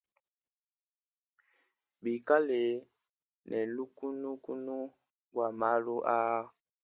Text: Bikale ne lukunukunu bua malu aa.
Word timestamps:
Bikale 2.03 2.61
ne 3.49 3.59
lukunukunu 3.75 4.77
bua 5.31 5.47
malu 5.59 5.95
aa. 6.17 6.41